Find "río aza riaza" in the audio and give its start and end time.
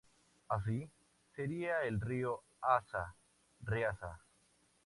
2.01-4.19